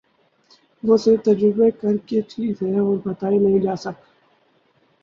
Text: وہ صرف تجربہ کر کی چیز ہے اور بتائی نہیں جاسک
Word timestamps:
وہ 0.83 0.97
صرف 0.97 1.19
تجربہ 1.25 1.69
کر 1.81 1.97
کی 2.07 2.21
چیز 2.29 2.61
ہے 2.63 2.77
اور 2.79 2.97
بتائی 3.05 3.37
نہیں 3.37 3.59
جاسک 3.59 3.95